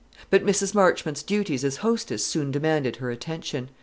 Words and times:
But 0.31 0.43
Mrs. 0.43 0.73
Marchmont's 0.73 1.21
duties 1.21 1.63
as 1.63 1.77
hostess 1.85 2.25
soon 2.25 2.49
demanded 2.49 2.95
her 2.95 3.11
attention. 3.11 3.69